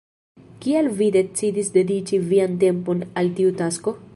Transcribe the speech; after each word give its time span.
Kial 0.63 0.87
vi 1.01 1.09
decidis 1.17 1.69
dediĉi 1.77 2.19
vian 2.33 2.57
tempon 2.67 3.07
al 3.23 3.31
tiu 3.41 3.55
tasko? 3.61 3.99